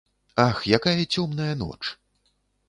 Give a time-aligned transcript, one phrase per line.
[0.45, 1.79] Ах, якая цёмная ноч.